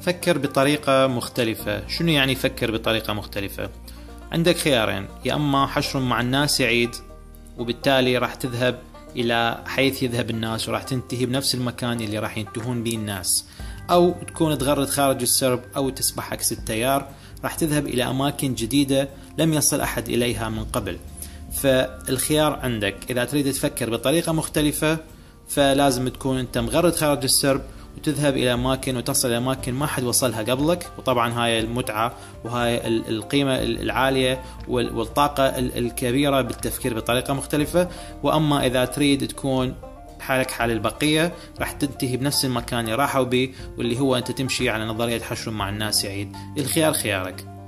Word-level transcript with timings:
فكر 0.00 0.38
بطريقة 0.38 1.06
مختلفة. 1.06 1.88
شنو 1.88 2.08
يعني 2.08 2.34
فكر 2.34 2.70
بطريقة 2.70 3.12
مختلفة؟ 3.12 3.70
عندك 4.32 4.56
خيارين. 4.56 5.06
يا 5.24 5.34
أما 5.34 5.66
حشر 5.66 6.00
مع 6.00 6.20
الناس 6.20 6.60
يعيد 6.60 6.90
وبالتالي 7.58 8.18
راح 8.18 8.34
تذهب 8.34 8.78
إلى 9.16 9.64
حيث 9.66 10.02
يذهب 10.02 10.30
الناس 10.30 10.68
وراح 10.68 10.82
تنتهي 10.82 11.26
بنفس 11.26 11.54
المكان 11.54 12.00
اللي 12.00 12.18
راح 12.18 12.38
ينتهون 12.38 12.82
به 12.82 12.94
الناس. 12.94 13.44
أو 13.90 14.14
تكون 14.26 14.58
تغرد 14.58 14.88
خارج 14.88 15.22
السرب 15.22 15.60
أو 15.76 15.90
تسبح 15.90 16.32
عكس 16.32 16.52
التيار 16.52 17.08
راح 17.44 17.54
تذهب 17.54 17.86
إلى 17.86 18.04
أماكن 18.04 18.54
جديدة 18.54 19.08
لم 19.38 19.52
يصل 19.52 19.80
أحد 19.80 20.08
إليها 20.08 20.48
من 20.48 20.64
قبل. 20.64 20.98
فالخيار 21.52 22.52
عندك. 22.62 22.96
إذا 23.10 23.24
تريد 23.24 23.52
تفكر 23.52 23.90
بطريقة 23.90 24.32
مختلفة 24.32 24.98
فلازم 25.48 26.08
تكون 26.08 26.38
أنت 26.38 26.58
مغرد 26.58 26.94
خارج 26.94 27.24
السرب 27.24 27.62
وتذهب 27.96 28.36
إلى 28.36 28.54
أماكن 28.54 28.96
وتصل 28.96 29.28
إلى 29.28 29.36
أماكن 29.36 29.74
ما 29.74 29.86
حد 29.86 30.02
وصلها 30.02 30.42
قبلك. 30.42 30.90
وطبعا 30.98 31.32
هاي 31.32 31.60
المتعة 31.60 32.12
وهاي 32.44 32.86
القيمة 32.86 33.62
العالية 33.62 34.42
والطاقة 34.68 35.46
الكبيرة 35.58 36.40
بالتفكير 36.40 36.94
بطريقة 36.94 37.34
مختلفة. 37.34 37.88
وأما 38.22 38.66
إذا 38.66 38.84
تريد 38.84 39.28
تكون 39.28 39.74
حالك 40.20 40.50
حال 40.50 40.70
البقية 40.70 41.32
راح 41.60 41.72
تنتهي 41.72 42.16
بنفس 42.16 42.44
المكان 42.44 42.80
اللي 42.80 42.94
راحوا 42.94 43.24
به 43.24 43.54
واللي 43.78 44.00
هو 44.00 44.16
أنت 44.16 44.30
تمشي 44.30 44.70
على 44.70 44.84
نظرية 44.84 45.20
حشر 45.20 45.50
مع 45.50 45.68
الناس 45.68 46.04
يعيد 46.04 46.36
الخيار 46.58 46.92
خيارك. 46.92 47.59